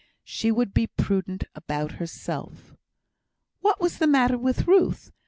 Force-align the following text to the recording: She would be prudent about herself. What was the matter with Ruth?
She 0.23 0.51
would 0.51 0.73
be 0.73 0.87
prudent 0.87 1.43
about 1.53 1.91
herself. 2.01 2.73
What 3.59 3.79
was 3.79 3.99
the 3.99 4.07
matter 4.07 4.35
with 4.35 4.65
Ruth? 4.65 5.11